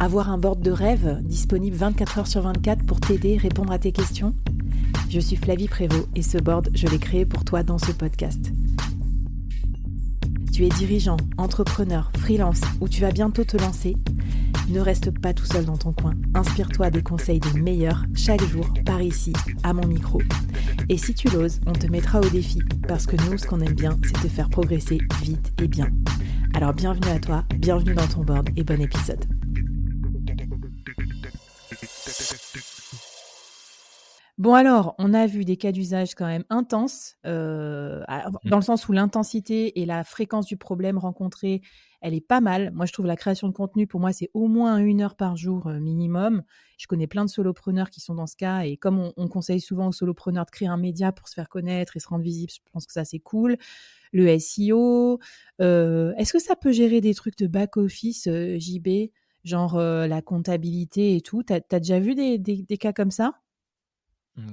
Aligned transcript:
Avoir 0.00 0.30
un 0.30 0.38
board 0.38 0.62
de 0.62 0.70
rêve 0.70 1.20
disponible 1.22 1.76
24 1.76 2.18
heures 2.18 2.26
sur 2.26 2.40
24 2.40 2.84
pour 2.86 3.00
t'aider, 3.00 3.36
répondre 3.36 3.70
à 3.70 3.78
tes 3.78 3.92
questions? 3.92 4.34
Je 5.10 5.20
suis 5.20 5.36
Flavie 5.36 5.68
Prévost 5.68 6.08
et 6.16 6.22
ce 6.22 6.38
board, 6.38 6.70
je 6.74 6.86
l'ai 6.86 6.98
créé 6.98 7.26
pour 7.26 7.44
toi 7.44 7.62
dans 7.62 7.76
ce 7.76 7.92
podcast. 7.92 8.50
Tu 10.52 10.64
es 10.64 10.70
dirigeant, 10.70 11.18
entrepreneur, 11.36 12.10
freelance 12.18 12.62
ou 12.80 12.88
tu 12.88 13.02
vas 13.02 13.10
bientôt 13.10 13.44
te 13.44 13.58
lancer? 13.58 13.94
Ne 14.70 14.80
reste 14.80 15.10
pas 15.20 15.34
tout 15.34 15.44
seul 15.44 15.66
dans 15.66 15.76
ton 15.76 15.92
coin. 15.92 16.14
Inspire-toi 16.34 16.90
des 16.90 17.02
conseils 17.02 17.40
des 17.40 17.60
meilleurs 17.60 18.04
chaque 18.14 18.44
jour 18.46 18.72
par 18.86 19.02
ici, 19.02 19.34
à 19.64 19.74
mon 19.74 19.86
micro. 19.86 20.22
Et 20.88 20.96
si 20.96 21.12
tu 21.12 21.28
l'oses, 21.28 21.60
on 21.66 21.72
te 21.72 21.86
mettra 21.88 22.20
au 22.20 22.28
défi 22.30 22.60
parce 22.88 23.04
que 23.04 23.16
nous, 23.28 23.36
ce 23.36 23.46
qu'on 23.46 23.60
aime 23.60 23.74
bien, 23.74 23.98
c'est 24.02 24.22
te 24.22 24.28
faire 24.28 24.48
progresser 24.48 24.98
vite 25.22 25.52
et 25.60 25.68
bien. 25.68 25.90
Alors 26.54 26.72
bienvenue 26.72 27.10
à 27.10 27.18
toi, 27.18 27.44
bienvenue 27.58 27.94
dans 27.94 28.06
ton 28.06 28.22
board 28.22 28.48
et 28.56 28.64
bon 28.64 28.80
épisode. 28.80 29.26
Bon 34.40 34.54
alors, 34.54 34.94
on 34.96 35.12
a 35.12 35.26
vu 35.26 35.44
des 35.44 35.58
cas 35.58 35.70
d'usage 35.70 36.14
quand 36.14 36.24
même 36.24 36.46
intenses, 36.48 37.16
euh, 37.26 38.00
mmh. 38.00 38.48
dans 38.48 38.56
le 38.56 38.62
sens 38.62 38.88
où 38.88 38.92
l'intensité 38.92 39.82
et 39.82 39.84
la 39.84 40.02
fréquence 40.02 40.46
du 40.46 40.56
problème 40.56 40.96
rencontré, 40.96 41.60
elle 42.00 42.14
est 42.14 42.26
pas 42.26 42.40
mal. 42.40 42.70
Moi, 42.72 42.86
je 42.86 42.94
trouve 42.94 43.04
la 43.04 43.16
création 43.16 43.48
de 43.48 43.52
contenu, 43.52 43.86
pour 43.86 44.00
moi, 44.00 44.14
c'est 44.14 44.30
au 44.32 44.48
moins 44.48 44.78
une 44.78 45.02
heure 45.02 45.14
par 45.14 45.36
jour 45.36 45.66
euh, 45.66 45.78
minimum. 45.78 46.42
Je 46.78 46.86
connais 46.86 47.06
plein 47.06 47.26
de 47.26 47.28
solopreneurs 47.28 47.90
qui 47.90 48.00
sont 48.00 48.14
dans 48.14 48.26
ce 48.26 48.34
cas, 48.34 48.62
et 48.62 48.78
comme 48.78 49.12
on, 49.14 49.28
conseille 49.28 49.60
souvent 49.60 49.88
aux 49.88 49.92
solopreneurs 49.92 50.46
de 50.46 50.50
créer 50.50 50.68
un 50.68 50.78
média 50.78 51.12
pour 51.12 51.28
se 51.28 51.34
faire 51.34 51.50
connaître 51.50 51.98
et 51.98 52.00
se 52.00 52.08
rendre 52.08 52.24
visible, 52.24 52.50
je 52.50 52.60
pense 52.72 52.86
que 52.86 52.94
ça, 52.94 53.04
c'est 53.04 53.18
cool. 53.18 53.58
Le 54.14 54.26
SEO, 54.38 55.20
euh, 55.60 56.14
est-ce 56.16 56.32
que 56.32 56.38
ça 56.38 56.56
peut 56.56 56.72
gérer 56.72 57.02
des 57.02 57.12
trucs 57.12 57.36
de 57.36 57.46
back-office, 57.46 58.26
JB, 58.56 59.10
genre 59.44 59.76
la 59.76 60.22
comptabilité 60.22 61.14
et 61.14 61.20
tout? 61.20 61.42
T'as 61.42 61.60
as 61.70 61.78
déjà 61.78 62.00
vu 62.00 62.14
des 62.14 62.78
cas 62.78 62.94
comme 62.94 63.10
ça? 63.10 63.34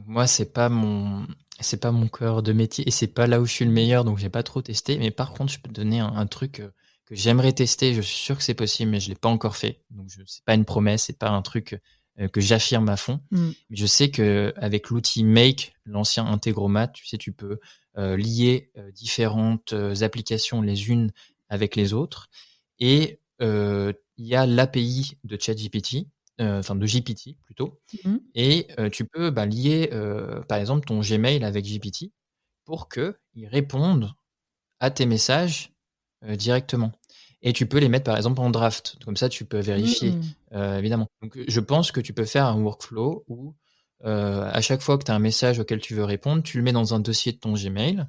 Moi, 0.06 0.28
c'est 0.28 0.54
pas 0.54 0.70
mon 0.70 1.28
c'est 1.60 1.82
pas 1.82 1.92
mon 1.92 2.08
cœur 2.08 2.44
de 2.44 2.54
métier 2.54 2.88
et 2.88 2.92
c'est 2.92 3.08
pas 3.08 3.28
là 3.28 3.42
où 3.42 3.46
je 3.46 3.52
suis 3.52 3.66
le 3.66 3.72
meilleur, 3.72 4.04
donc 4.04 4.18
j'ai 4.18 4.30
pas 4.30 4.44
trop 4.44 4.62
testé. 4.62 4.98
Mais 4.98 5.12
par 5.12 5.34
contre, 5.34 5.52
je 5.52 5.60
peux 5.60 5.70
te 5.70 5.74
donner 5.74 6.00
un, 6.00 6.28
truc 6.28 6.60
euh, 6.60 6.70
que 7.06 7.16
j'aimerais 7.16 7.54
tester. 7.54 7.94
Je 7.94 8.02
suis 8.02 8.18
sûr 8.18 8.38
que 8.38 8.44
c'est 8.44 8.54
possible, 8.54 8.92
mais 8.92 9.00
je 9.00 9.10
l'ai 9.10 9.16
pas 9.16 9.30
encore 9.30 9.56
fait. 9.56 9.82
Donc, 9.90 10.10
je, 10.10 10.22
c'est 10.26 10.44
pas 10.44 10.54
une 10.54 10.66
promesse, 10.66 11.06
c'est 11.06 11.18
pas 11.18 11.30
un 11.30 11.42
truc 11.42 11.80
euh, 12.20 12.28
que 12.28 12.42
j'affirme 12.42 12.90
à 12.90 12.98
fond. 12.98 13.22
Mmh. 13.32 13.50
Mais 13.70 13.76
je 13.76 13.86
sais 13.86 14.12
que 14.12 14.54
avec 14.58 14.90
l'outil 14.90 15.24
Make, 15.24 15.74
l'ancien 15.86 16.26
Integromat, 16.26 16.90
tu 16.90 17.08
sais, 17.08 17.18
tu 17.18 17.31
peux 17.31 17.59
euh, 17.97 18.16
lier 18.16 18.72
différentes 18.94 19.74
applications 20.02 20.62
les 20.62 20.90
unes 20.90 21.12
avec 21.50 21.76
les 21.76 21.94
autres. 21.94 22.30
Et 22.80 23.20
il 23.40 24.26
y 24.26 24.36
a 24.36 24.46
l'API 24.46 25.18
de 25.24 25.38
ChatGPT 25.40 26.08
euh, 26.40 26.59
enfin 26.59 26.75
de 26.75 26.86
GPT 26.86 27.36
plutôt, 27.44 27.80
mmh 28.03 28.18
et 28.36 28.68
euh, 28.80 28.90
tu 28.90 29.06
peux 29.06 29.31
bah, 29.31 29.48
lier 29.48 29.90
euh, 29.92 30.42
par 30.44 30.59
exemple 30.59 30.86
ton 30.86 31.00
Gmail 31.00 31.44
avec 31.44 31.66
GPT 31.66 32.12
pour 32.64 32.90
qu'il 32.90 33.48
réponde 33.48 34.14
à 34.80 34.92
tes 34.92 35.06
messages 35.08 35.74
directement. 36.24 36.92
Et 37.42 37.53
tu 37.53 37.66
peux 37.66 37.78
les 37.78 37.90
mettre 37.90 38.06
par 38.06 38.18
exemple 38.18 38.42
en 38.42 38.50
draft, 38.50 38.97
comme 39.03 39.18
ça 39.18 39.30
tu 39.30 39.46
peux 39.46 39.59
vérifier 39.59 40.12
mmh. 40.12 40.58
évidemment. 40.78 41.08
Donc 41.22 41.40
je 41.47 41.59
pense 41.59 41.92
que 41.92 42.02
tu 42.02 42.14
peux 42.14 42.26
faire 42.26 42.46
un 42.46 42.62
workflow 42.62 43.24
où 43.28 43.56
à 44.03 44.62
chaque 44.62 44.81
fois 44.81 44.97
que 44.97 45.06
tu 45.06 45.12
as 45.12 45.16
un 45.16 45.20
message 45.20 45.59
auquel 45.59 45.80
tu 45.80 45.96
veux 45.96 46.03
répondre, 46.03 46.44
tu 46.44 46.58
le 46.58 46.64
mets 46.64 46.72
dans 46.72 46.94
un 46.94 47.00
dossier 47.00 47.31
de 47.31 47.38
ton 47.38 47.53
Gmail. 47.53 48.06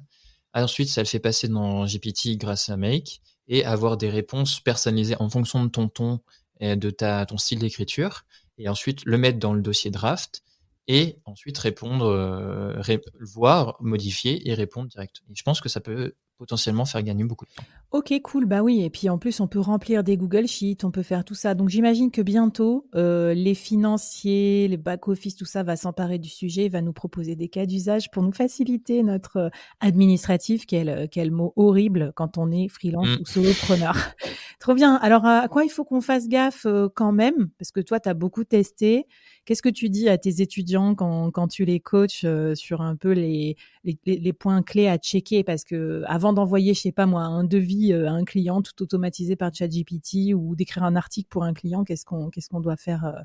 Ensuite, 0.53 0.89
ça 0.89 1.01
le 1.01 1.07
fait 1.07 1.19
passer 1.19 1.47
dans 1.47 1.85
GPT 1.85 2.37
grâce 2.37 2.69
à 2.69 2.77
Make 2.77 3.21
et 3.47 3.65
avoir 3.65 3.97
des 3.97 4.09
réponses 4.09 4.59
personnalisées 4.59 5.15
en 5.19 5.29
fonction 5.29 5.63
de 5.63 5.69
ton 5.69 5.87
ton 5.87 6.19
de 6.59 6.89
ta, 6.89 7.25
ton 7.25 7.37
style 7.37 7.59
d'écriture, 7.59 8.25
et 8.57 8.69
ensuite 8.69 9.05
le 9.05 9.17
mettre 9.17 9.39
dans 9.39 9.53
le 9.53 9.61
dossier 9.61 9.91
draft, 9.91 10.43
et 10.87 11.17
ensuite 11.25 11.57
répondre, 11.57 12.07
euh, 12.07 12.81
voir, 13.19 13.77
modifier 13.79 14.49
et 14.49 14.53
répondre 14.53 14.89
direct. 14.89 15.21
Je 15.33 15.43
pense 15.43 15.61
que 15.61 15.69
ça 15.69 15.81
peut 15.81 16.15
potentiellement 16.39 16.85
faire 16.85 17.03
gagner 17.03 17.25
beaucoup 17.25 17.45
de 17.45 17.51
temps. 17.51 17.63
Ok, 17.91 18.13
cool. 18.23 18.45
Bah 18.45 18.61
oui, 18.61 18.81
et 18.81 18.89
puis 18.89 19.09
en 19.09 19.17
plus, 19.17 19.41
on 19.41 19.47
peut 19.47 19.59
remplir 19.59 20.03
des 20.03 20.15
Google 20.15 20.47
Sheets, 20.47 20.85
on 20.85 20.91
peut 20.91 21.03
faire 21.03 21.25
tout 21.25 21.35
ça. 21.35 21.53
Donc 21.53 21.67
j'imagine 21.69 22.11
que 22.11 22.21
bientôt, 22.21 22.87
euh, 22.95 23.33
les 23.33 23.53
financiers, 23.53 24.67
les 24.69 24.77
back-office, 24.77 25.35
tout 25.35 25.45
ça 25.45 25.63
va 25.63 25.75
s'emparer 25.75 26.17
du 26.17 26.29
sujet, 26.29 26.69
va 26.69 26.81
nous 26.81 26.93
proposer 26.93 27.35
des 27.35 27.49
cas 27.49 27.65
d'usage 27.65 28.09
pour 28.09 28.23
nous 28.23 28.31
faciliter 28.31 29.03
notre 29.03 29.37
euh, 29.37 29.49
administratif, 29.81 30.65
quel, 30.65 31.09
quel 31.11 31.31
mot 31.31 31.51
horrible 31.57 32.13
quand 32.15 32.37
on 32.37 32.51
est 32.51 32.69
freelance 32.69 33.07
mm. 33.07 33.21
ou 33.21 33.25
solopreneur. 33.25 33.97
Trop 34.59 34.73
bien. 34.73 34.95
Alors, 34.95 35.25
à 35.25 35.47
quoi 35.47 35.63
il 35.63 35.69
faut 35.69 35.85
qu'on 35.85 36.01
fasse 36.01 36.27
gaffe 36.27 36.65
euh, 36.65 36.89
quand 36.93 37.13
même? 37.13 37.49
Parce 37.57 37.71
que 37.71 37.79
toi, 37.79 37.99
tu 37.99 38.09
as 38.09 38.13
beaucoup 38.13 38.43
testé. 38.43 39.05
Qu'est-ce 39.45 39.61
que 39.61 39.69
tu 39.69 39.89
dis 39.89 40.09
à 40.09 40.17
tes 40.17 40.41
étudiants 40.41 40.95
quand, 40.95 41.31
quand 41.31 41.47
tu 41.47 41.63
les 41.63 41.79
coaches 41.79 42.23
euh, 42.25 42.53
sur 42.55 42.81
un 42.81 42.95
peu 42.95 43.11
les, 43.11 43.55
les, 43.83 43.97
les, 44.05 44.33
points 44.33 44.61
clés 44.61 44.89
à 44.89 44.97
checker? 44.97 45.43
Parce 45.43 45.63
que 45.63 46.03
avant 46.07 46.28
d'envoyer, 46.33 46.73
je 46.73 46.81
sais 46.81 46.91
pas 46.91 47.05
moi, 47.05 47.21
un 47.21 47.43
devis 47.43 47.93
euh, 47.93 48.07
à 48.07 48.11
un 48.11 48.25
client 48.25 48.61
tout 48.61 48.81
automatisé 48.81 49.35
par 49.35 49.53
ChatGPT 49.53 50.33
ou 50.35 50.55
d'écrire 50.55 50.83
un 50.83 50.95
article 50.95 51.29
pour 51.29 51.43
un 51.43 51.53
client, 51.53 51.83
qu'est-ce 51.83 52.05
qu'on 52.05 52.59
doit 52.59 52.77
faire 52.77 53.23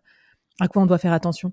À 0.60 0.68
quoi 0.68 0.82
on 0.82 0.86
doit 0.86 0.98
faire 0.98 1.12
attention? 1.12 1.52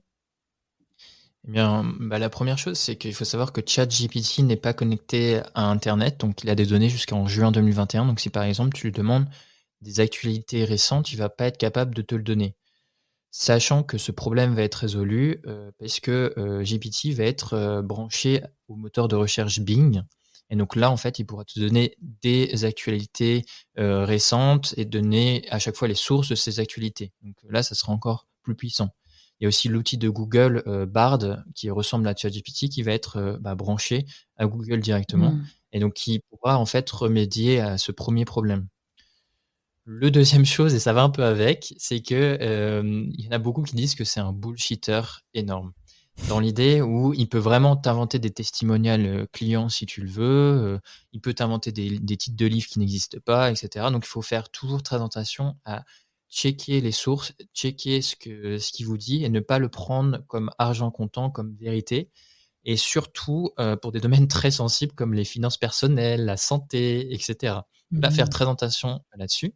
Eh 1.47 1.51
bien, 1.51 1.83
bah, 1.99 2.19
la 2.19 2.29
première 2.29 2.57
chose, 2.57 2.77
c'est 2.77 2.95
qu'il 2.95 3.13
faut 3.13 3.25
savoir 3.25 3.51
que 3.51 3.61
ChatGPT 3.65 4.39
n'est 4.39 4.57
pas 4.57 4.73
connecté 4.73 5.41
à 5.55 5.69
Internet, 5.69 6.19
donc 6.19 6.43
il 6.43 6.49
a 6.49 6.55
des 6.55 6.67
données 6.67 6.89
jusqu'en 6.89 7.25
juin 7.27 7.51
2021. 7.51 8.05
Donc 8.05 8.19
si 8.19 8.29
par 8.29 8.43
exemple 8.43 8.73
tu 8.73 8.87
lui 8.87 8.91
demandes 8.91 9.27
des 9.81 9.99
actualités 9.99 10.65
récentes, 10.65 11.11
il 11.11 11.17
va 11.17 11.29
pas 11.29 11.45
être 11.45 11.57
capable 11.57 11.95
de 11.95 12.01
te 12.03 12.13
le 12.15 12.23
donner. 12.23 12.55
Sachant 13.31 13.81
que 13.81 13.97
ce 13.97 14.11
problème 14.11 14.53
va 14.55 14.63
être 14.63 14.75
résolu 14.75 15.41
euh, 15.47 15.71
parce 15.79 16.01
que 16.01 16.33
euh, 16.37 16.63
GPT 16.63 17.15
va 17.15 17.23
être 17.23 17.53
euh, 17.53 17.81
branché 17.81 18.43
au 18.67 18.75
moteur 18.75 19.07
de 19.07 19.15
recherche 19.15 19.61
Bing. 19.61 20.03
Et 20.51 20.55
donc 20.55 20.75
là, 20.75 20.91
en 20.91 20.97
fait, 20.97 21.17
il 21.17 21.25
pourra 21.25 21.45
te 21.45 21.59
donner 21.59 21.97
des 22.21 22.65
actualités 22.65 23.45
récentes 23.77 24.75
et 24.77 24.85
donner 24.85 25.47
à 25.49 25.57
chaque 25.57 25.75
fois 25.75 25.87
les 25.87 25.95
sources 25.95 26.29
de 26.29 26.35
ces 26.35 26.59
actualités. 26.59 27.13
Donc 27.23 27.35
là, 27.49 27.63
ça 27.63 27.73
sera 27.73 27.91
encore 27.93 28.27
plus 28.43 28.55
puissant. 28.55 28.89
Il 29.39 29.45
y 29.45 29.47
a 29.47 29.47
aussi 29.47 29.69
l'outil 29.69 29.97
de 29.97 30.09
Google 30.09 30.63
Bard 30.89 31.19
qui 31.55 31.69
ressemble 31.69 32.07
à 32.07 32.15
ChatGPT 32.15 32.69
qui 32.69 32.83
va 32.83 32.91
être 32.91 33.39
bah, 33.41 33.55
branché 33.55 34.05
à 34.35 34.45
Google 34.45 34.81
directement 34.81 35.31
mmh. 35.31 35.45
et 35.71 35.79
donc 35.79 35.93
qui 35.93 36.19
pourra 36.29 36.59
en 36.59 36.65
fait 36.67 36.87
remédier 36.91 37.59
à 37.59 37.77
ce 37.77 37.91
premier 37.91 38.25
problème. 38.25 38.67
Le 39.83 40.11
deuxième 40.11 40.45
chose, 40.45 40.75
et 40.75 40.79
ça 40.79 40.93
va 40.93 41.01
un 41.01 41.09
peu 41.09 41.23
avec, 41.23 41.73
c'est 41.77 42.01
que 42.01 42.37
euh, 42.39 43.03
il 43.17 43.25
y 43.25 43.27
en 43.27 43.31
a 43.31 43.39
beaucoup 43.39 43.63
qui 43.63 43.75
disent 43.75 43.95
que 43.95 44.03
c'est 44.03 44.19
un 44.19 44.31
bullshitter 44.31 45.01
énorme. 45.33 45.73
Dans 46.27 46.39
l'idée 46.39 46.81
où 46.81 47.13
il 47.13 47.27
peut 47.29 47.37
vraiment 47.37 47.75
t'inventer 47.75 48.19
des 48.19 48.31
testimonials 48.31 49.05
euh, 49.05 49.25
clients 49.31 49.69
si 49.69 49.85
tu 49.85 50.01
le 50.01 50.09
veux, 50.09 50.23
euh, 50.23 50.79
il 51.13 51.21
peut 51.21 51.33
t'inventer 51.33 51.71
des, 51.71 51.99
titres 52.17 52.37
de 52.37 52.45
livres 52.45 52.67
qui 52.67 52.79
n'existent 52.79 53.17
pas, 53.25 53.49
etc. 53.49 53.87
Donc 53.91 54.05
il 54.05 54.09
faut 54.09 54.21
faire 54.21 54.49
toujours 54.49 54.83
très 54.83 55.01
attention 55.01 55.57
à 55.65 55.83
checker 56.29 56.79
les 56.79 56.91
sources, 56.91 57.33
checker 57.53 58.01
ce 58.01 58.15
que 58.15 58.57
ce 58.57 58.71
qu'il 58.71 58.85
vous 58.85 58.97
dit 58.97 59.23
et 59.23 59.29
ne 59.29 59.39
pas 59.39 59.59
le 59.59 59.69
prendre 59.69 60.19
comme 60.27 60.51
argent 60.57 60.91
comptant, 60.91 61.29
comme 61.29 61.55
vérité. 61.55 62.09
Et 62.63 62.77
surtout 62.77 63.51
pour 63.81 63.91
des 63.91 63.99
domaines 63.99 64.27
très 64.29 64.51
sensibles 64.51 64.93
comme 64.93 65.13
les 65.13 65.25
finances 65.25 65.57
personnelles, 65.57 66.25
la 66.25 66.37
santé, 66.37 67.13
etc. 67.13 67.55
Là, 67.91 68.11
faire 68.11 68.27
mmh. 68.27 68.29
très 68.29 68.47
attention 68.47 69.01
là-dessus. 69.15 69.53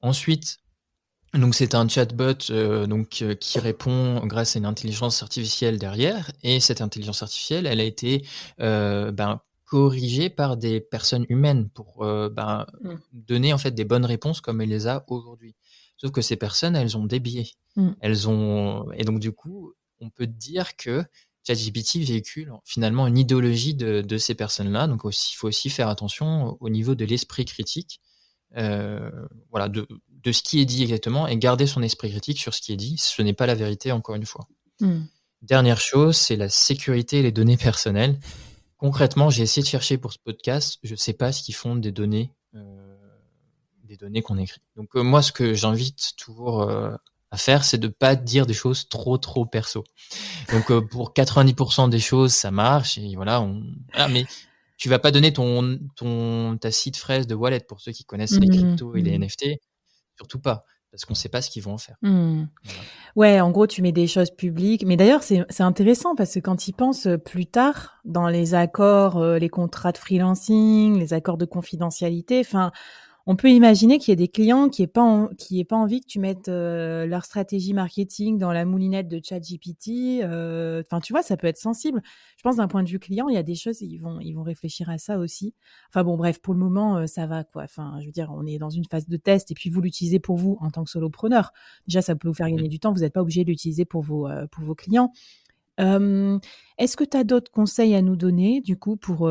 Ensuite, 0.00 0.58
donc 1.38 1.54
c'est 1.54 1.74
un 1.74 1.88
chatbot 1.88 2.50
euh, 2.50 2.86
donc 2.86 3.22
euh, 3.22 3.34
qui 3.34 3.58
répond 3.58 4.24
grâce 4.26 4.56
à 4.56 4.58
une 4.58 4.66
intelligence 4.66 5.22
artificielle 5.22 5.78
derrière 5.78 6.30
et 6.42 6.60
cette 6.60 6.80
intelligence 6.80 7.22
artificielle 7.22 7.66
elle 7.66 7.80
a 7.80 7.84
été 7.84 8.24
euh, 8.60 9.12
ben, 9.12 9.40
corrigées 9.64 10.30
par 10.30 10.56
des 10.56 10.80
personnes 10.80 11.26
humaines 11.28 11.68
pour 11.68 12.04
ben, 12.04 12.66
mmh. 12.82 12.94
donner 13.12 13.52
en 13.52 13.58
fait 13.58 13.72
des 13.72 13.84
bonnes 13.84 14.04
réponses 14.04 14.40
comme 14.40 14.60
elle 14.60 14.68
les 14.68 14.86
a 14.86 15.04
aujourd'hui. 15.08 15.56
Sauf 15.96 16.12
que 16.12 16.20
ces 16.20 16.36
personnes, 16.36 16.76
elles 16.76 16.96
ont 16.96 17.04
des 17.04 17.18
biais. 17.18 17.50
Mmh. 17.74 17.90
Elles 18.00 18.28
ont 18.28 18.86
et 18.92 19.02
donc 19.02 19.18
du 19.18 19.32
coup, 19.32 19.72
on 19.98 20.08
peut 20.08 20.28
dire 20.28 20.76
que 20.76 21.02
ChatGPT 21.44 21.96
véhicule 21.96 22.52
finalement 22.64 23.08
une 23.08 23.18
idéologie 23.18 23.74
de, 23.74 24.18
ces 24.18 24.36
personnes-là. 24.36 24.86
Donc 24.86 25.02
il 25.04 25.34
faut 25.34 25.48
aussi 25.48 25.68
faire 25.68 25.88
attention 25.88 26.56
au 26.60 26.68
niveau 26.68 26.94
de 26.94 27.04
l'esprit 27.04 27.44
critique, 27.44 28.00
voilà, 28.54 29.68
de, 29.68 29.88
ce 30.32 30.42
qui 30.42 30.60
est 30.60 30.64
dit 30.64 30.82
exactement 30.82 31.26
et 31.26 31.36
garder 31.36 31.66
son 31.66 31.82
esprit 31.82 32.10
critique 32.10 32.38
sur 32.38 32.54
ce 32.54 32.60
qui 32.60 32.72
est 32.72 32.76
dit. 32.76 32.96
Ce 32.98 33.22
n'est 33.22 33.32
pas 33.32 33.46
la 33.46 33.54
vérité, 33.54 33.92
encore 33.92 34.14
une 34.14 34.26
fois. 34.26 34.46
Mmh. 34.80 35.02
Dernière 35.42 35.80
chose, 35.80 36.16
c'est 36.16 36.36
la 36.36 36.48
sécurité 36.48 37.18
et 37.18 37.22
les 37.22 37.32
données 37.32 37.56
personnelles. 37.56 38.18
Concrètement, 38.78 39.30
j'ai 39.30 39.42
essayé 39.42 39.62
de 39.62 39.68
chercher 39.68 39.98
pour 39.98 40.12
ce 40.12 40.18
podcast. 40.18 40.78
Je 40.82 40.92
ne 40.92 40.96
sais 40.96 41.12
pas 41.12 41.32
ce 41.32 41.42
qu'ils 41.42 41.54
font 41.54 41.76
des 41.76 41.92
données, 41.92 42.32
euh, 42.54 42.96
des 43.84 43.96
données 43.96 44.22
qu'on 44.22 44.38
écrit. 44.38 44.60
Donc 44.76 44.96
euh, 44.96 45.02
moi, 45.02 45.22
ce 45.22 45.32
que 45.32 45.54
j'invite 45.54 46.14
toujours 46.18 46.62
euh, 46.62 46.94
à 47.30 47.36
faire, 47.36 47.64
c'est 47.64 47.78
de 47.78 47.88
pas 47.88 48.16
dire 48.16 48.46
des 48.46 48.54
choses 48.54 48.88
trop 48.88 49.16
trop 49.18 49.46
perso. 49.46 49.84
Donc 50.52 50.72
pour 50.88 51.12
90% 51.14 51.88
des 51.88 52.00
choses, 52.00 52.32
ça 52.32 52.50
marche 52.50 52.98
et 52.98 53.14
voilà. 53.16 53.40
On... 53.40 53.62
Ah, 53.94 54.08
mais 54.08 54.26
tu 54.76 54.88
vas 54.88 54.98
pas 54.98 55.10
donner 55.10 55.32
ton 55.32 55.78
ton 55.96 56.58
ta 56.58 56.70
site 56.70 56.96
fraise 56.96 57.26
de 57.26 57.34
wallet 57.34 57.60
pour 57.60 57.80
ceux 57.80 57.92
qui 57.92 58.04
connaissent 58.04 58.38
les 58.38 58.46
mmh, 58.46 58.50
cryptos 58.50 58.94
et 58.96 59.02
les 59.02 59.18
mmh. 59.18 59.22
NFT, 59.24 59.44
surtout 60.16 60.40
pas 60.40 60.64
parce 60.96 61.04
qu'on 61.04 61.12
ne 61.12 61.16
sait 61.16 61.28
pas 61.28 61.42
ce 61.42 61.50
qu'ils 61.50 61.62
vont 61.62 61.74
en 61.74 61.78
faire. 61.78 61.96
Mmh. 62.00 62.44
Ouais, 63.16 63.40
en 63.40 63.50
gros, 63.50 63.66
tu 63.66 63.82
mets 63.82 63.92
des 63.92 64.06
choses 64.06 64.30
publiques. 64.30 64.84
Mais 64.86 64.96
d'ailleurs, 64.96 65.22
c'est 65.22 65.60
intéressant 65.60 66.14
parce 66.14 66.34
que 66.34 66.40
quand 66.40 66.68
ils 66.68 66.72
pensent 66.72 67.06
euh, 67.06 67.18
plus 67.18 67.46
tard, 67.46 67.98
dans 68.04 68.28
les 68.28 68.54
accords, 68.54 69.18
euh, 69.18 69.38
les 69.38 69.50
contrats 69.50 69.92
de 69.92 69.98
freelancing, 69.98 70.98
les 70.98 71.12
accords 71.12 71.36
de 71.36 71.44
confidentialité, 71.44 72.40
enfin, 72.40 72.72
on 73.28 73.34
peut 73.34 73.50
imaginer 73.50 73.98
qu'il 73.98 74.12
y 74.12 74.14
ait 74.14 74.16
des 74.16 74.28
clients 74.28 74.68
qui 74.68 74.82
n'aient 74.82 74.86
pas, 74.86 75.28
qui 75.36 75.64
pas 75.64 75.74
envie 75.74 76.00
que 76.00 76.06
tu 76.06 76.20
mettes 76.20 76.48
euh, 76.48 77.06
leur 77.06 77.24
stratégie 77.24 77.74
marketing 77.74 78.38
dans 78.38 78.52
la 78.52 78.64
moulinette 78.64 79.08
de 79.08 79.20
ChatGPT. 79.22 80.22
Euh, 80.22 80.82
enfin, 80.86 81.00
tu 81.00 81.12
vois, 81.12 81.22
ça 81.22 81.36
peut 81.36 81.48
être 81.48 81.58
sensible. 81.58 82.02
Je 82.36 82.42
pense 82.44 82.56
d'un 82.56 82.68
point 82.68 82.84
de 82.84 82.88
vue 82.88 83.00
client, 83.00 83.28
il 83.28 83.34
y 83.34 83.38
a 83.38 83.42
des 83.42 83.56
choses, 83.56 83.80
ils 83.80 83.98
vont, 83.98 84.20
ils 84.20 84.32
vont 84.32 84.44
réfléchir 84.44 84.88
à 84.90 84.98
ça 84.98 85.18
aussi. 85.18 85.54
Enfin 85.90 86.04
bon, 86.04 86.16
bref, 86.16 86.40
pour 86.40 86.54
le 86.54 86.60
moment, 86.60 86.98
euh, 86.98 87.06
ça 87.06 87.26
va 87.26 87.42
quoi. 87.42 87.64
Enfin, 87.64 87.98
je 88.00 88.06
veux 88.06 88.12
dire, 88.12 88.30
on 88.32 88.46
est 88.46 88.58
dans 88.58 88.70
une 88.70 88.84
phase 88.84 89.08
de 89.08 89.16
test 89.16 89.50
et 89.50 89.54
puis 89.54 89.70
vous 89.70 89.80
l'utilisez 89.80 90.20
pour 90.20 90.36
vous 90.36 90.56
en 90.60 90.70
tant 90.70 90.84
que 90.84 90.90
solopreneur. 90.90 91.52
Déjà, 91.88 92.02
ça 92.02 92.14
peut 92.14 92.28
vous 92.28 92.34
faire 92.34 92.48
gagner 92.48 92.68
du 92.68 92.78
temps. 92.78 92.92
Vous 92.92 93.00
n'êtes 93.00 93.12
pas 93.12 93.22
obligé 93.22 93.42
de 93.42 93.50
l'utiliser 93.50 93.84
pour 93.84 94.02
vos, 94.02 94.28
pour 94.52 94.62
vos 94.62 94.76
clients. 94.76 95.10
Est-ce 95.78 96.96
que 96.96 97.04
tu 97.04 97.16
as 97.16 97.24
d'autres 97.24 97.50
conseils 97.50 97.96
à 97.96 98.02
nous 98.02 98.16
donner, 98.16 98.60
du 98.60 98.78
coup, 98.78 98.96
pour 98.96 99.28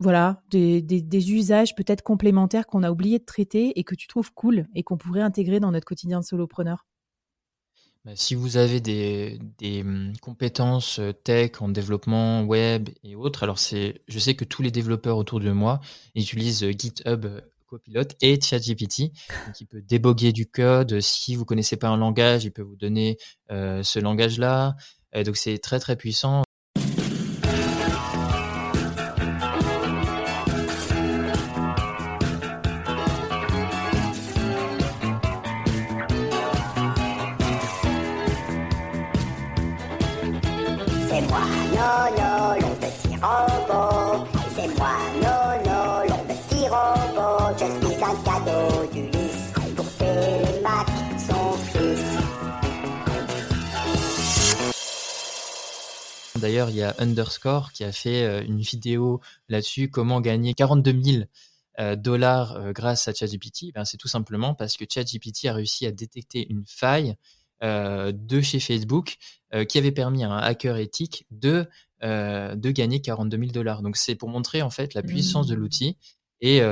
voilà, 0.00 0.42
des, 0.50 1.30
usages 1.30 1.74
peut-être 1.74 2.02
complémentaires 2.02 2.66
qu'on 2.66 2.82
a 2.82 2.90
oublié 2.90 3.18
de 3.18 3.24
traiter 3.24 3.78
et 3.78 3.84
que 3.84 3.94
tu 3.94 4.08
trouves 4.08 4.32
cool 4.32 4.66
et 4.74 4.82
qu'on 4.82 4.96
pourrait 4.96 5.20
intégrer 5.20 5.60
dans 5.60 5.70
notre 5.70 5.84
quotidien 5.84 6.20
de 6.20 6.24
solopreneur 6.24 6.86
bah, 8.06 8.12
Si 8.14 8.34
vous 8.34 8.56
avez 8.56 8.80
des, 8.80 9.38
des, 9.58 9.82
hum, 9.82 10.14
compétences 10.22 10.98
euh, 11.00 11.12
tech 11.12 11.60
en 11.60 11.68
développement 11.68 12.44
web 12.44 12.88
et 13.04 13.14
autres, 13.14 13.42
alors 13.42 13.58
c'est, 13.58 14.00
je 14.08 14.18
sais 14.18 14.34
que 14.34 14.46
tous 14.46 14.62
les 14.62 14.70
développeurs 14.70 15.18
autour 15.18 15.38
de 15.38 15.52
moi 15.52 15.80
utilisent 16.14 16.64
euh, 16.64 16.72
GitHub 16.72 17.26
euh, 17.26 17.42
Copilot 17.66 18.08
et 18.22 18.40
ChatGPT, 18.40 19.12
qui 19.54 19.66
peut 19.66 19.82
déboguer 19.82 20.32
du 20.32 20.46
code. 20.46 21.00
Si 21.00 21.36
vous 21.36 21.44
connaissez 21.44 21.76
pas 21.76 21.88
un 21.88 21.98
langage, 21.98 22.44
il 22.44 22.50
peut 22.50 22.62
vous 22.62 22.74
donner 22.74 23.16
ce 23.48 24.00
langage-là. 24.00 24.74
donc 25.24 25.36
c'est 25.36 25.58
très 25.58 25.78
très 25.78 25.94
puissant. 25.94 26.42
D'ailleurs, 56.40 56.70
il 56.70 56.76
y 56.76 56.82
a 56.82 56.94
Underscore 56.98 57.72
qui 57.72 57.84
a 57.84 57.92
fait 57.92 58.24
euh, 58.24 58.42
une 58.42 58.60
vidéo 58.60 59.20
là-dessus, 59.48 59.90
comment 59.90 60.20
gagner 60.20 60.54
42 60.54 61.02
000 61.02 61.24
euh, 61.78 61.96
dollars 61.96 62.56
euh, 62.56 62.72
grâce 62.72 63.08
à 63.08 63.14
ChatGPT. 63.14 63.72
Ben, 63.74 63.84
c'est 63.84 63.98
tout 63.98 64.08
simplement 64.08 64.54
parce 64.54 64.76
que 64.76 64.84
ChatGPT 64.88 65.46
a 65.46 65.52
réussi 65.52 65.86
à 65.86 65.92
détecter 65.92 66.46
une 66.50 66.64
faille 66.66 67.14
de 67.62 68.40
chez 68.40 68.58
Facebook 68.58 69.18
qui 69.68 69.76
avait 69.76 69.92
permis 69.92 70.24
à 70.24 70.30
un 70.30 70.38
hacker 70.38 70.78
éthique 70.78 71.26
de, 71.30 71.68
de 72.00 72.70
gagner 72.70 73.02
42 73.02 73.36
000 73.36 73.50
dollars. 73.50 73.82
Donc 73.82 73.98
c'est 73.98 74.14
pour 74.14 74.30
montrer 74.30 74.62
en 74.62 74.70
fait 74.70 74.94
la 74.94 75.02
puissance 75.02 75.46
de 75.46 75.54
mmh. 75.54 75.58
l'outil 75.58 75.98
et, 76.40 76.62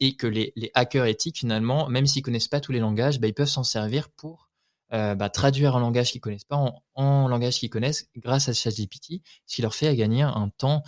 et 0.00 0.16
que 0.16 0.26
les, 0.26 0.54
les, 0.56 0.70
hackers 0.72 1.04
éthiques 1.04 1.40
finalement, 1.40 1.86
même 1.90 2.06
s'ils 2.06 2.22
connaissent 2.22 2.48
pas 2.48 2.60
tous 2.60 2.72
les 2.72 2.78
langages, 2.78 3.20
ben, 3.20 3.28
ils 3.28 3.34
peuvent 3.34 3.46
s'en 3.46 3.62
servir 3.62 4.08
pour 4.08 4.48
euh, 4.92 5.14
bah, 5.14 5.28
traduire 5.30 5.76
un 5.76 5.80
langage 5.80 6.12
qu'ils 6.12 6.20
connaissent 6.20 6.44
pas 6.44 6.72
en, 6.94 7.28
langage 7.28 7.58
qu'ils 7.58 7.70
connaissent 7.70 8.08
grâce 8.16 8.48
à 8.48 8.52
ChatGPT, 8.52 9.22
ce 9.46 9.56
qui 9.56 9.62
leur 9.62 9.74
fait 9.74 9.94
gagner 9.96 10.22
un 10.22 10.50
temps 10.56 10.82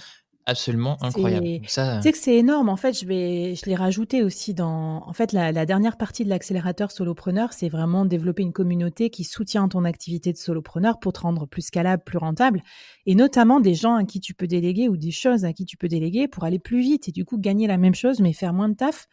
absolument 0.46 1.02
incroyable. 1.02 1.60
Ça... 1.66 1.96
Tu 1.96 2.02
sais 2.02 2.12
que 2.12 2.18
c'est 2.18 2.36
énorme. 2.36 2.68
En 2.68 2.76
fait, 2.76 2.98
je 2.98 3.06
vais, 3.06 3.54
je 3.54 3.64
l'ai 3.66 3.74
rajouté 3.74 4.22
aussi 4.22 4.54
dans. 4.54 5.02
En 5.06 5.12
fait, 5.12 5.32
la, 5.32 5.66
dernière 5.66 5.96
partie 5.96 6.24
de 6.24 6.28
l'accélérateur 6.28 6.90
solopreneur, 6.90 7.52
c'est 7.52 7.68
vraiment 7.68 8.04
développer 8.04 8.42
une 8.42 8.52
communauté 8.52 9.10
qui 9.10 9.24
soutient 9.24 9.68
ton 9.68 9.84
activité 9.84 10.32
de 10.32 10.38
solopreneur 10.38 10.98
pour 10.98 11.12
te 11.12 11.20
rendre 11.20 11.46
plus 11.46 11.62
scalable, 11.62 12.02
plus 12.04 12.18
rentable, 12.18 12.62
et 13.06 13.14
notamment 13.14 13.60
des 13.60 13.74
gens 13.74 13.94
à 13.94 14.04
qui 14.04 14.20
tu 14.20 14.34
peux 14.34 14.46
déléguer 14.46 14.88
ou 14.88 14.96
des 14.96 15.10
choses 15.10 15.44
à 15.44 15.52
qui 15.52 15.64
tu 15.64 15.76
peux 15.76 15.88
déléguer 15.88 16.28
pour 16.28 16.44
aller 16.44 16.58
plus 16.58 16.80
vite 16.80 17.08
et 17.08 17.12
du 17.12 17.24
coup 17.24 17.38
gagner 17.38 17.66
la 17.66 17.78
même 17.78 17.94
chose 17.94 18.20
mais 18.20 18.32
faire 18.32 18.52
moins 18.52 18.68
de 18.68 18.74
taf. 18.74 19.08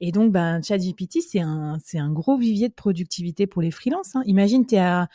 Et 0.00 0.12
donc, 0.12 0.32
ben, 0.32 0.62
ChatGPT, 0.62 1.20
c'est 1.20 1.40
un, 1.40 1.78
c'est 1.84 1.98
un 1.98 2.12
gros 2.12 2.36
vivier 2.36 2.68
de 2.68 2.74
productivité 2.74 3.46
pour 3.46 3.62
les 3.62 3.70
freelances. 3.70 4.14
Hein. 4.14 4.22
Imagine, 4.26 4.64
tu 4.66 4.76
es 4.76 4.78
à, 4.78 5.08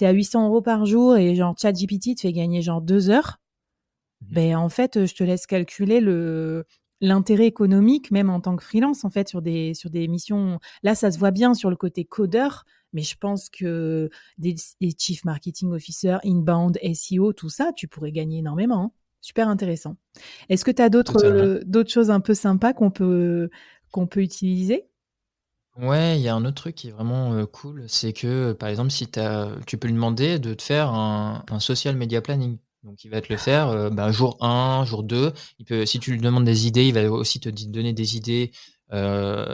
es 0.00 0.06
à 0.06 0.12
800 0.12 0.46
euros 0.46 0.62
par 0.62 0.86
jour 0.86 1.16
et 1.16 1.34
genre 1.34 1.54
ChatGPT 1.58 2.16
te 2.16 2.22
fait 2.22 2.32
gagner 2.32 2.62
genre 2.62 2.80
deux 2.80 3.10
heures. 3.10 3.38
Mmh. 4.22 4.34
Ben, 4.34 4.56
en 4.56 4.68
fait, 4.68 5.06
je 5.06 5.14
te 5.14 5.24
laisse 5.24 5.46
calculer 5.46 6.00
le, 6.00 6.64
l'intérêt 7.00 7.46
économique, 7.46 8.10
même 8.10 8.30
en 8.30 8.40
tant 8.40 8.56
que 8.56 8.64
freelance, 8.64 9.04
en 9.04 9.10
fait, 9.10 9.28
sur 9.28 9.42
des, 9.42 9.74
sur 9.74 9.90
des 9.90 10.08
missions. 10.08 10.58
Là, 10.82 10.94
ça 10.94 11.10
se 11.10 11.18
voit 11.18 11.30
bien 11.30 11.54
sur 11.54 11.70
le 11.70 11.76
côté 11.76 12.04
codeur, 12.04 12.64
mais 12.92 13.02
je 13.02 13.16
pense 13.16 13.48
que 13.48 14.10
des, 14.38 14.56
des 14.80 14.94
chief 14.96 15.24
marketing 15.24 15.72
officer, 15.72 16.16
inbound, 16.24 16.78
SEO, 16.94 17.32
tout 17.32 17.48
ça, 17.48 17.72
tu 17.74 17.88
pourrais 17.88 18.12
gagner 18.12 18.38
énormément. 18.38 18.84
Hein. 18.84 18.92
Super 19.22 19.48
intéressant. 19.48 19.96
Est-ce 20.48 20.64
que 20.64 20.70
tu 20.70 20.80
as 20.80 20.88
d'autres, 20.88 21.24
euh, 21.24 21.60
d'autres 21.66 21.90
choses 21.90 22.10
un 22.10 22.20
peu 22.20 22.32
sympas 22.32 22.72
qu'on 22.72 22.90
peut, 22.90 23.50
qu'on 23.90 24.06
peut 24.06 24.20
utiliser? 24.20 24.86
Ouais, 25.76 26.18
il 26.18 26.22
y 26.22 26.28
a 26.28 26.34
un 26.34 26.44
autre 26.44 26.56
truc 26.56 26.74
qui 26.74 26.88
est 26.88 26.90
vraiment 26.90 27.46
cool, 27.46 27.84
c'est 27.88 28.12
que 28.12 28.52
par 28.52 28.68
exemple, 28.68 28.90
si 28.90 29.06
tu 29.06 29.78
peux 29.78 29.88
lui 29.88 29.94
demander 29.94 30.38
de 30.38 30.52
te 30.54 30.62
faire 30.62 30.88
un, 30.90 31.44
social 31.58 31.96
media 31.96 32.20
planning. 32.20 32.58
Donc, 32.82 33.04
il 33.04 33.10
va 33.10 33.20
te 33.20 33.30
le 33.30 33.38
faire 33.38 33.90
bah, 33.90 34.10
jour 34.10 34.38
1, 34.40 34.84
jour 34.86 35.02
2. 35.02 35.32
Il 35.58 35.66
peut, 35.66 35.84
si 35.84 36.00
tu 36.00 36.12
lui 36.12 36.18
demandes 36.18 36.44
des 36.44 36.66
idées, 36.66 36.88
il 36.88 36.94
va 36.94 37.10
aussi 37.10 37.38
te 37.38 37.48
donner 37.48 37.92
des 37.92 38.16
idées. 38.16 38.52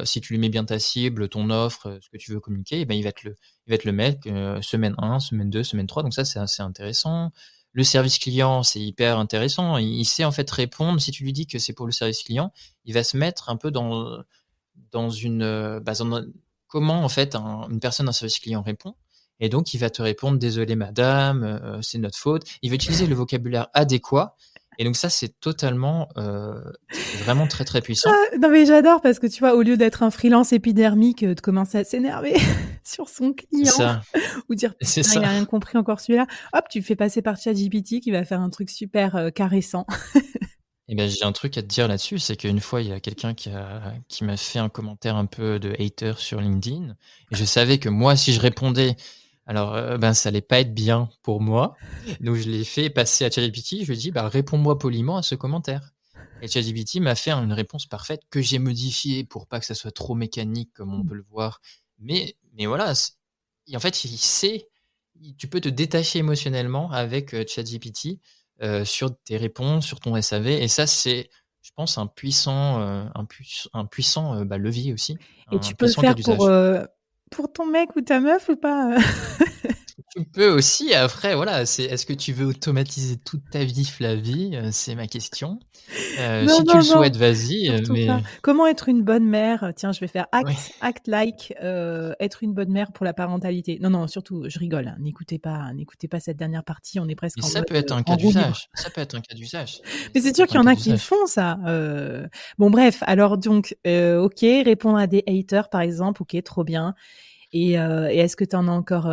Si 0.05 0.21
tu 0.21 0.33
lui 0.33 0.39
mets 0.39 0.49
bien 0.49 0.65
ta 0.65 0.79
cible, 0.79 1.29
ton 1.29 1.51
offre, 1.51 1.99
ce 2.01 2.09
que 2.09 2.17
tu 2.17 2.33
veux 2.33 2.41
communiquer, 2.41 2.85
ben, 2.85 2.95
il, 2.95 3.03
va 3.03 3.13
te 3.13 3.29
le, 3.29 3.37
il 3.67 3.73
va 3.73 3.79
te 3.79 3.87
le 3.87 3.93
mettre 3.93 4.29
semaine 4.63 4.95
1, 4.99 5.21
semaine 5.21 5.51
2, 5.51 5.65
semaine 5.65 5.87
3. 5.87 6.03
Donc, 6.03 6.15
ça, 6.15 6.25
c'est 6.25 6.39
assez 6.39 6.63
intéressant. 6.63 7.31
Le 7.77 7.85
service 7.85 8.19
client, 8.19 8.63
c'est 8.63 8.81
hyper 8.81 9.19
intéressant. 9.19 9.77
Il, 9.77 10.07
sait 10.07 10.25
en 10.25 10.33
fait 10.33 10.51
répondre. 10.51 10.99
Si 10.99 11.11
tu 11.11 11.25
lui 11.25 11.35
dis 11.35 11.47
que 11.47 11.59
c'est 11.59 11.75
pour 11.75 11.85
le 11.85 11.93
service 11.93 12.23
client, 12.23 12.51
il 12.87 12.95
va 12.95 13.05
se 13.05 13.19
mettre 13.19 13.51
un 13.51 13.57
peu 13.57 13.71
dans, 13.71 14.23
dans 14.93 15.11
une. 15.11 15.79
Bah, 15.85 15.93
comment 16.69 17.05
en 17.05 17.11
fait 17.11 17.37
une 17.37 17.79
personne 17.79 18.07
d'un 18.07 18.13
service 18.13 18.39
client 18.39 18.63
répond. 18.63 18.95
Et 19.41 19.51
donc, 19.51 19.75
il 19.75 19.79
va 19.79 19.91
te 19.91 20.01
répondre 20.01 20.39
Désolé, 20.39 20.75
madame, 20.75 21.45
euh, 21.45 21.83
c'est 21.83 21.99
notre 21.99 22.17
faute. 22.17 22.45
Il 22.63 22.71
va 22.71 22.77
utiliser 22.77 23.07
le 23.07 23.15
vocabulaire 23.15 23.69
adéquat 23.75 24.37
et 24.79 24.85
donc 24.85 24.97
ça, 24.97 25.09
c'est 25.09 25.41
totalement, 25.41 26.09
euh, 26.17 26.61
vraiment 27.25 27.47
très 27.47 27.65
très 27.65 27.81
puissant. 27.81 28.11
Ah, 28.13 28.37
non 28.39 28.51
mais 28.51 28.67
j'adore 28.67 29.01
parce 29.01 29.19
que 29.19 29.27
tu 29.27 29.41
vois, 29.41 29.55
au 29.55 29.63
lieu 29.63 29.77
d'être 29.77 30.03
un 30.03 30.11
freelance 30.11 30.53
épidermique, 30.53 31.23
euh, 31.23 31.35
de 31.35 31.41
commencer 31.41 31.79
à 31.79 31.85
s'énerver 31.85 32.35
sur 32.85 33.09
son 33.09 33.33
client 33.33 33.73
ça. 33.73 34.03
ou 34.49 34.55
dire 34.55 34.75
il 34.81 35.21
n'a 35.21 35.29
rien 35.29 35.45
compris 35.45 35.79
encore 35.79 36.01
celui-là, 36.01 36.27
hop, 36.53 36.65
tu 36.71 36.83
fais 36.83 36.97
passer 36.97 37.23
par 37.23 37.37
ChatGPT 37.37 38.01
qui 38.01 38.11
va 38.11 38.25
faire 38.25 38.41
un 38.41 38.51
truc 38.51 38.71
super 38.71 39.17
euh, 39.17 39.31
caressant. 39.31 39.87
Eh 40.89 40.95
ben, 40.95 41.11
j'ai 41.11 41.25
un 41.25 41.33
truc 41.33 41.59
à 41.59 41.63
te 41.63 41.67
dire 41.67 41.89
là-dessus, 41.89 42.21
c'est 42.21 42.37
qu'une 42.37 42.61
fois, 42.61 42.81
il 42.81 42.87
y 42.87 42.93
a 42.93 43.01
quelqu'un 43.01 43.35
qui, 43.35 43.49
a, 43.49 43.93
qui 44.07 44.23
m'a 44.23 44.37
fait 44.37 44.61
un 44.61 44.69
commentaire 44.69 45.17
un 45.17 45.27
peu 45.27 45.59
de 45.59 45.75
hater 45.81 46.13
sur 46.17 46.41
LinkedIn. 46.41 46.95
Et 47.33 47.35
je 47.35 47.45
savais 47.45 47.79
que 47.79 47.89
moi, 47.89 48.15
si 48.15 48.33
je 48.33 48.39
répondais 48.39 48.95
Alors, 49.47 49.75
euh, 49.75 49.97
ben, 49.97 50.13
ça 50.13 50.29
allait 50.29 50.41
pas 50.41 50.61
être 50.61 50.75
bien 50.75 51.09
pour 51.23 51.41
moi. 51.41 51.77
Donc, 52.21 52.35
je 52.35 52.51
l'ai 52.51 52.65
fait 52.65 52.91
passer 52.91 53.25
à 53.25 53.31
ChatGPT. 53.31 53.83
Je 53.83 53.87
lui 53.87 53.95
ai 53.95 53.97
dit, 53.97 54.11
bah, 54.11 54.29
réponds-moi 54.29 54.79
poliment 54.79 55.17
à 55.17 55.23
ce 55.23 55.35
commentaire. 55.35 55.93
Et 56.43 56.49
ChatGPT 56.49 56.97
m'a 56.97 57.15
fait 57.15 57.31
une 57.31 57.53
réponse 57.53 57.87
parfaite 57.87 58.23
que 58.31 58.43
j'ai 58.43 58.59
modifiée 58.59 59.25
pour 59.25 59.47
pas 59.47 59.61
que 59.61 59.67
ça 59.67 59.75
soit 59.75 59.93
trop 59.93 60.15
mécanique 60.15 60.71
comme 60.75 60.93
on 60.93 60.99
mmh. 60.99 61.09
peut 61.09 61.15
le 61.15 61.25
voir. 61.31 61.61
Mais, 61.99 62.37
mais 62.55 62.67
voilà, 62.67 62.93
en 63.75 63.81
fait, 63.81 64.05
il 64.05 64.19
sait, 64.19 64.69
tu 65.39 65.49
peux 65.49 65.61
te 65.61 65.69
détacher 65.69 66.19
émotionnellement 66.19 66.91
avec 66.91 67.35
euh, 67.35 67.45
ChatGPT 67.47 68.19
euh, 68.63 68.85
sur 68.85 69.17
tes 69.25 69.37
réponses, 69.37 69.87
sur 69.87 70.01
ton 70.01 70.21
SAV. 70.21 70.49
Et 70.49 70.69
ça, 70.69 70.87
c'est, 70.87 71.31
je 71.63 71.71
pense, 71.75 71.99
un 71.99 72.07
puissant, 72.07 72.81
euh, 72.81 73.05
un, 73.15 73.27
un, 73.73 73.87
puissant 73.87 74.45
bah, 74.45 74.59
levier 74.59 74.93
aussi. 74.93 75.17
Et 75.53 75.59
tu 75.61 75.75
peux 75.75 75.87
le 75.87 75.93
faire 75.93 76.15
pour, 76.17 76.49
pour 77.31 77.53
ton 77.53 77.67
mec 77.67 77.95
ou 77.97 78.01
ta 78.01 78.21
meuf 78.21 78.49
ou 78.49 78.57
pas 78.57 78.97
tu 80.17 80.25
peux 80.25 80.49
aussi, 80.49 80.95
après, 80.95 81.35
voilà, 81.35 81.67
c'est 81.67 81.85
est-ce 81.85 82.07
que 82.07 82.15
tu 82.15 82.33
veux 82.33 82.47
automatiser 82.47 83.17
toute 83.19 83.43
ta 83.51 83.65
vie, 83.65 83.85
Flavie? 83.85 84.53
Euh, 84.55 84.71
C'est 84.73 84.95
ma 84.95 85.07
question. 85.07 85.59
Euh, 86.19 86.49
si 86.49 86.65
tu 86.65 86.77
le 86.77 86.83
souhaites, 86.83 87.17
vas-y. 87.17 87.69
Euh, 87.69 87.81
mais... 87.91 88.09
Comment 88.41 88.67
être 88.67 88.89
une 88.89 89.03
bonne 89.03 89.27
mère? 89.27 89.73
Tiens, 89.77 89.93
je 89.93 90.01
vais 90.01 90.07
faire 90.07 90.27
act, 90.33 90.73
act 90.81 91.07
like, 91.07 91.55
être 91.61 92.43
une 92.43 92.55
bonne 92.55 92.71
mère 92.71 92.93
pour 92.93 93.05
la 93.05 93.13
parentalité. 93.13 93.79
Non, 93.83 93.91
non, 93.91 94.07
surtout, 94.07 94.45
je 94.49 94.59
rigole. 94.59 94.89
Hein, 94.89 94.97
n'écoutez 95.01 95.39
pas, 95.39 95.73
n'écoutez 95.75 96.09
pas 96.09 96.19
cette 96.19 96.39
dernière 96.39 96.65
partie. 96.65 96.99
On 96.99 97.09
est 97.09 97.15
presque. 97.15 97.43
ça 97.43 97.63
peut 97.63 97.75
être 97.75 97.93
un 97.93 98.03
cas 98.03 98.17
d'usage. 98.17 98.69
Ça 98.75 98.91
peut 98.91 99.01
être 99.01 99.17
un 99.17 99.21
cas 99.21 99.35
d'usage. 99.35 99.81
Mais 100.15 100.21
c'est 100.21 100.35
sûr 100.35 100.47
qu'il 100.47 100.57
y 100.57 100.59
en 100.59 100.67
a 100.67 100.77
qui 100.77 100.91
le 100.91 100.97
font 100.97 101.27
ça. 101.27 101.59
Bon, 102.59 102.71
bref. 102.71 103.03
Alors 103.07 103.37
donc, 103.37 103.77
ok, 103.85 104.41
répondre 104.41 104.97
à 104.97 105.07
des 105.07 105.23
haters, 105.27 105.69
par 105.69 105.83
exemple. 105.83 106.23
Ok, 106.23 106.43
trop 106.43 106.65
bien. 106.65 106.95
Et, 107.53 107.73
et 107.73 108.19
est-ce 108.19 108.37
que 108.37 108.45
tu 108.45 108.57
en 108.57 108.67
as 108.69 108.73
encore 108.73 109.13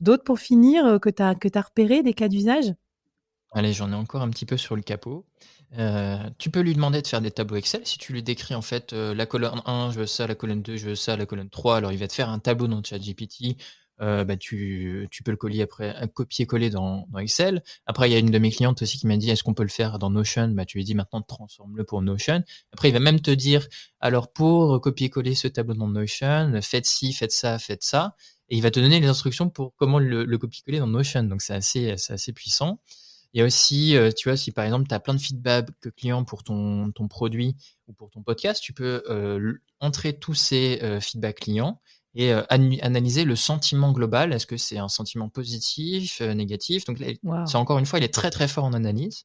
D'autres 0.00 0.24
pour 0.24 0.38
finir 0.38 0.84
euh, 0.86 0.98
que 0.98 1.10
tu 1.10 1.22
as, 1.22 1.34
que 1.34 1.48
repéré, 1.58 2.02
des 2.02 2.14
cas 2.14 2.28
d'usage? 2.28 2.74
Allez, 3.52 3.72
j'en 3.72 3.92
ai 3.92 3.94
encore 3.94 4.22
un 4.22 4.30
petit 4.30 4.46
peu 4.46 4.56
sur 4.56 4.74
le 4.74 4.82
capot. 4.82 5.24
Euh, 5.78 6.18
tu 6.38 6.50
peux 6.50 6.60
lui 6.60 6.74
demander 6.74 7.02
de 7.02 7.06
faire 7.06 7.20
des 7.20 7.30
tableaux 7.30 7.56
Excel. 7.56 7.82
Si 7.84 7.98
tu 7.98 8.12
lui 8.12 8.22
décris 8.22 8.54
en 8.54 8.62
fait 8.62 8.92
euh, 8.92 9.14
la 9.14 9.26
colonne 9.26 9.60
1, 9.64 9.90
je 9.92 10.00
veux 10.00 10.06
ça, 10.06 10.26
la 10.26 10.34
colonne 10.34 10.62
2, 10.62 10.76
je 10.76 10.88
veux 10.88 10.94
ça, 10.94 11.16
la 11.16 11.26
colonne 11.26 11.50
3, 11.50 11.76
alors 11.76 11.92
il 11.92 11.98
va 11.98 12.08
te 12.08 12.12
faire 12.12 12.28
un 12.28 12.38
tableau 12.38 12.66
dans 12.66 12.82
ChatGPT. 12.82 13.56
Bah, 14.00 14.36
tu, 14.36 15.08
tu 15.10 15.22
peux 15.22 15.30
le 15.30 15.36
coller 15.36 15.62
après, 15.62 15.94
copier-coller 16.12 16.68
dans, 16.68 17.06
dans, 17.10 17.20
Excel. 17.20 17.62
Après, 17.86 18.10
il 18.10 18.12
y 18.12 18.16
a 18.16 18.18
une 18.18 18.30
de 18.30 18.38
mes 18.38 18.50
clientes 18.50 18.82
aussi 18.82 18.98
qui 18.98 19.06
m'a 19.06 19.16
dit 19.16 19.30
est-ce 19.30 19.42
qu'on 19.44 19.54
peut 19.54 19.62
le 19.62 19.70
faire 19.70 19.98
dans 19.98 20.10
Notion? 20.10 20.48
Bah, 20.48 20.66
Tu 20.66 20.76
lui 20.76 20.84
dis 20.84 20.94
maintenant 20.94 21.22
transforme-le 21.22 21.84
pour 21.84 22.02
Notion. 22.02 22.42
Après, 22.72 22.88
il 22.88 22.92
va 22.92 22.98
même 22.98 23.20
te 23.20 23.30
dire 23.30 23.66
alors 24.00 24.30
pour 24.32 24.78
copier-coller 24.80 25.36
ce 25.36 25.48
tableau 25.48 25.74
dans 25.74 25.88
Notion, 25.88 26.60
faites 26.60 26.86
ci, 26.86 27.12
faites 27.14 27.32
ça, 27.32 27.58
faites 27.58 27.84
ça 27.84 28.16
et 28.48 28.56
il 28.56 28.62
va 28.62 28.70
te 28.70 28.80
donner 28.80 29.00
les 29.00 29.06
instructions 29.06 29.48
pour 29.48 29.74
comment 29.76 29.98
le, 29.98 30.24
le 30.24 30.38
copier-coller 30.38 30.78
dans 30.78 30.86
Notion. 30.86 31.24
Donc 31.24 31.42
c'est 31.42 31.54
assez, 31.54 31.94
c'est 31.96 32.12
assez 32.12 32.32
puissant. 32.32 32.80
Il 33.32 33.40
y 33.40 33.42
a 33.42 33.46
aussi, 33.46 33.96
euh, 33.96 34.12
tu 34.16 34.28
vois, 34.28 34.36
si 34.36 34.52
par 34.52 34.64
exemple 34.64 34.86
tu 34.86 34.94
as 34.94 35.00
plein 35.00 35.14
de 35.14 35.18
feedback 35.18 35.68
clients 35.96 36.22
pour 36.24 36.44
ton, 36.44 36.92
ton 36.92 37.08
produit 37.08 37.56
ou 37.88 37.92
pour 37.92 38.08
ton 38.10 38.22
podcast, 38.22 38.62
tu 38.62 38.72
peux 38.72 39.02
euh, 39.10 39.54
entrer 39.80 40.12
tous 40.12 40.34
ces 40.34 40.78
euh, 40.82 41.00
feedbacks 41.00 41.40
clients 41.40 41.80
et 42.16 42.32
analyser 42.32 43.24
le 43.24 43.34
sentiment 43.34 43.90
global. 43.90 44.32
Est-ce 44.32 44.46
que 44.46 44.56
c'est 44.56 44.78
un 44.78 44.88
sentiment 44.88 45.28
positif, 45.28 46.20
négatif? 46.20 46.84
Donc 46.84 47.02
c'est 47.44 47.56
encore 47.56 47.80
une 47.80 47.86
fois, 47.86 47.98
il 47.98 48.04
est 48.04 48.14
très 48.14 48.30
très 48.30 48.46
fort 48.46 48.62
en 48.62 48.72
analyse. 48.72 49.24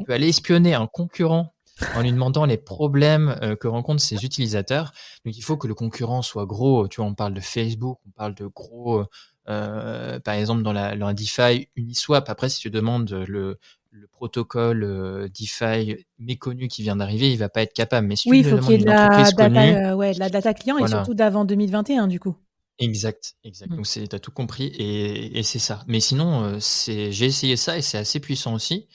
Tu 0.00 0.04
peux 0.04 0.12
aller 0.12 0.28
espionner 0.28 0.74
un 0.74 0.86
concurrent 0.86 1.54
en 1.94 2.02
lui 2.02 2.12
demandant 2.12 2.44
les 2.44 2.56
problèmes 2.56 3.36
euh, 3.42 3.56
que 3.56 3.68
rencontrent 3.68 4.02
ses 4.02 4.24
utilisateurs. 4.24 4.92
Donc 5.24 5.36
il 5.36 5.42
faut 5.42 5.56
que 5.56 5.66
le 5.66 5.74
concurrent 5.74 6.22
soit 6.22 6.46
gros. 6.46 6.88
Tu 6.88 7.00
vois, 7.00 7.06
on 7.06 7.14
parle 7.14 7.34
de 7.34 7.40
Facebook, 7.40 7.98
on 8.06 8.10
parle 8.10 8.34
de 8.34 8.46
gros, 8.46 9.04
euh, 9.48 10.20
par 10.20 10.34
exemple 10.34 10.62
dans 10.62 10.72
la, 10.72 10.96
dans 10.96 11.12
DeFi 11.12 11.68
Uniswap. 11.76 12.28
Après, 12.28 12.48
si 12.48 12.60
tu 12.60 12.70
demandes 12.70 13.10
le, 13.10 13.58
le 13.90 14.06
protocole 14.08 14.84
euh, 14.84 15.28
DeFi 15.28 16.04
méconnu 16.18 16.68
qui 16.68 16.82
vient 16.82 16.96
d'arriver, 16.96 17.30
il 17.32 17.38
va 17.38 17.48
pas 17.48 17.62
être 17.62 17.74
capable. 17.74 18.06
Mais 18.06 18.16
si 18.16 18.28
oui, 18.28 18.40
il 18.40 18.44
faut 18.44 18.58
qu'il 18.58 18.72
y 18.72 18.74
ait 18.74 18.78
de 18.78 18.84
la 18.84 19.30
data, 19.32 19.96
ouais, 19.96 20.12
la 20.14 20.28
data 20.28 20.54
client 20.54 20.78
et 20.78 20.88
surtout 20.88 21.14
d'avant 21.14 21.44
2021 21.44 22.06
du 22.08 22.20
coup. 22.20 22.36
Exact, 22.80 23.34
exact. 23.42 23.72
Mm. 23.72 23.76
Donc 23.76 23.86
c'est, 23.88 24.06
t'as 24.06 24.20
tout 24.20 24.30
compris 24.30 24.66
et, 24.66 25.38
et 25.38 25.42
c'est 25.42 25.58
ça. 25.58 25.82
Mais 25.88 25.98
sinon, 25.98 26.58
c'est, 26.60 27.10
j'ai 27.10 27.26
essayé 27.26 27.56
ça 27.56 27.76
et 27.76 27.82
c'est 27.82 27.98
assez 27.98 28.20
puissant 28.20 28.54
aussi 28.54 28.86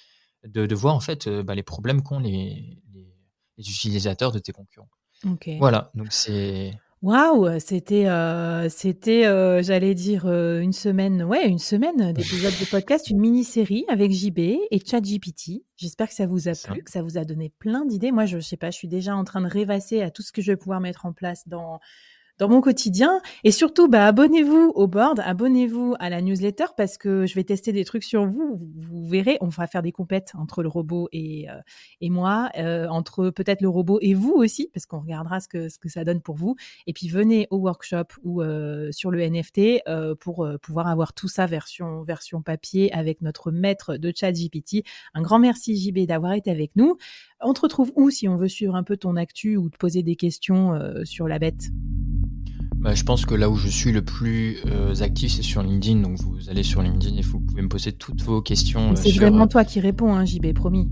de, 0.45 0.65
de 0.65 0.75
voir 0.75 0.95
en 0.95 0.99
fait 0.99 1.27
euh, 1.27 1.43
bah, 1.43 1.55
les 1.55 1.63
problèmes 1.63 2.01
qu'ont 2.01 2.19
les, 2.19 2.79
les, 2.93 3.69
utilisateurs 3.69 4.31
de 4.31 4.39
tes 4.39 4.51
concurrents. 4.51 4.89
Voilà, 5.59 5.91
donc 5.95 6.07
c'est. 6.11 6.73
Waouh, 7.01 7.59
c'était, 7.59 8.07
euh, 8.07 8.69
c'était, 8.69 9.25
euh, 9.25 9.61
j'allais 9.61 9.93
dire 9.93 10.25
une 10.25 10.71
semaine, 10.71 11.21
ouais, 11.23 11.47
une 11.47 11.59
semaine 11.59 12.13
d'épisodes 12.13 12.53
de 12.59 12.65
podcast, 12.65 13.09
une 13.09 13.19
mini-série 13.19 13.83
avec 13.89 14.11
JB 14.11 14.39
et 14.39 14.81
ChatGPT. 14.85 15.65
J'espère 15.75 16.07
que 16.07 16.13
ça 16.13 16.25
vous 16.25 16.47
a 16.47 16.53
plu, 16.53 16.81
que 16.81 16.91
ça 16.91 17.01
vous 17.01 17.17
a 17.17 17.25
donné 17.25 17.51
plein 17.59 17.85
d'idées. 17.85 18.13
Moi, 18.13 18.25
je, 18.25 18.39
je 18.39 18.45
sais 18.45 18.55
pas, 18.55 18.71
je 18.71 18.77
suis 18.77 18.87
déjà 18.87 19.17
en 19.17 19.25
train 19.25 19.41
de 19.41 19.47
rêvasser 19.47 20.01
à 20.01 20.11
tout 20.11 20.21
ce 20.21 20.31
que 20.31 20.41
je 20.41 20.53
vais 20.53 20.57
pouvoir 20.57 20.79
mettre 20.79 21.05
en 21.05 21.11
place 21.11 21.45
dans 21.45 21.79
dans 22.43 22.49
mon 22.49 22.59
quotidien. 22.59 23.21
Et 23.45 23.51
surtout, 23.51 23.87
bah, 23.87 24.05
abonnez-vous 24.05 24.73
au 24.75 24.85
board, 24.85 25.21
abonnez-vous 25.23 25.95
à 25.97 26.09
la 26.09 26.21
newsletter 26.21 26.65
parce 26.75 26.97
que 26.97 27.25
je 27.25 27.35
vais 27.35 27.45
tester 27.45 27.71
des 27.71 27.85
trucs 27.85 28.03
sur 28.03 28.25
vous. 28.25 28.59
Vous, 28.75 29.07
verrez, 29.07 29.37
on 29.39 29.47
va 29.47 29.65
faire 29.65 29.81
des 29.81 29.93
compètes 29.93 30.33
entre 30.37 30.61
le 30.61 30.67
robot 30.67 31.07
et, 31.13 31.49
euh, 31.49 31.53
et 32.01 32.09
moi, 32.09 32.49
euh, 32.57 32.85
entre 32.89 33.29
peut-être 33.29 33.61
le 33.61 33.69
robot 33.69 33.97
et 34.01 34.13
vous 34.13 34.33
aussi, 34.33 34.69
parce 34.73 34.85
qu'on 34.85 34.99
regardera 34.99 35.39
ce 35.39 35.47
que, 35.47 35.69
ce 35.69 35.79
que 35.79 35.87
ça 35.87 36.03
donne 36.03 36.19
pour 36.19 36.35
vous. 36.35 36.57
Et 36.85 36.91
puis 36.91 37.07
venez 37.07 37.47
au 37.49 37.59
workshop 37.59 38.07
ou 38.23 38.41
euh, 38.41 38.91
sur 38.91 39.09
le 39.09 39.25
NFT 39.25 39.79
pour 40.19 40.45
pouvoir 40.61 40.87
avoir 40.87 41.13
tout 41.13 41.29
ça 41.29 41.45
version, 41.45 42.03
version 42.03 42.41
papier 42.41 42.91
avec 42.91 43.21
notre 43.21 43.51
maître 43.51 43.95
de 43.95 44.11
chat 44.13 44.33
GPT. 44.33 44.83
Un 45.13 45.21
grand 45.21 45.39
merci 45.39 45.77
JB 45.77 46.07
d'avoir 46.07 46.33
été 46.33 46.51
avec 46.51 46.75
nous. 46.75 46.97
On 47.39 47.53
te 47.53 47.61
retrouve 47.61 47.93
où 47.95 48.09
si 48.09 48.27
on 48.27 48.35
veut 48.35 48.49
suivre 48.49 48.75
un 48.75 48.83
peu 48.83 48.97
ton 48.97 49.15
actu 49.15 49.55
ou 49.55 49.69
te 49.69 49.77
poser 49.77 50.03
des 50.03 50.17
questions 50.17 50.77
sur 51.05 51.29
la 51.29 51.39
bête? 51.39 51.69
Bah, 52.83 52.93
je 52.93 53.03
pense 53.03 53.25
que 53.25 53.33
là 53.33 53.49
où 53.49 53.55
je 53.55 53.69
suis 53.69 53.93
le 53.93 54.01
plus 54.01 54.57
euh, 54.65 54.93
actif, 54.99 55.31
c'est 55.31 55.41
sur 55.41 55.63
LinkedIn. 55.63 56.01
Donc 56.01 56.19
vous 56.19 56.49
allez 56.49 56.63
sur 56.63 56.81
LinkedIn 56.81 57.15
et 57.15 57.21
vous 57.21 57.39
pouvez 57.39 57.61
me 57.61 57.69
poser 57.69 57.93
toutes 57.93 58.21
vos 58.23 58.41
questions. 58.41 58.91
Euh, 58.91 58.95
c'est 58.95 59.11
vraiment 59.11 59.47
toi 59.47 59.63
qui 59.63 59.79
réponds, 59.79 60.13
hein, 60.13 60.25
JB, 60.25 60.53
promis. 60.53 60.89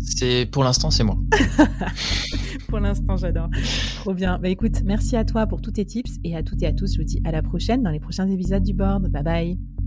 C'est 0.00 0.46
pour 0.50 0.64
l'instant, 0.64 0.90
c'est 0.90 1.04
moi. 1.04 1.18
pour 2.68 2.80
l'instant, 2.80 3.18
j'adore. 3.18 3.48
Trop 3.96 4.14
bien. 4.14 4.38
Bah 4.38 4.48
écoute, 4.48 4.82
merci 4.84 5.16
à 5.16 5.24
toi 5.26 5.46
pour 5.46 5.60
tous 5.60 5.72
tes 5.72 5.84
tips 5.84 6.16
et 6.24 6.34
à 6.34 6.42
toutes 6.42 6.62
et 6.62 6.66
à 6.66 6.72
tous. 6.72 6.94
Je 6.94 6.98
vous 6.98 7.04
dis 7.04 7.20
à 7.24 7.30
la 7.30 7.42
prochaine 7.42 7.82
dans 7.82 7.90
les 7.90 8.00
prochains 8.00 8.28
épisodes 8.28 8.62
du 8.62 8.72
board. 8.72 9.08
Bye 9.08 9.22
bye. 9.22 9.77